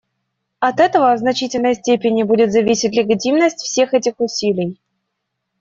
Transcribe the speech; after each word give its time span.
От 0.57 0.79
этого 0.79 1.13
в 1.13 1.19
значительной 1.19 1.75
степени 1.75 2.23
будет 2.23 2.51
зависеть 2.51 2.95
легитимность 2.97 3.59
всех 3.61 3.93
этих 3.93 4.19
усилий. 4.19 4.79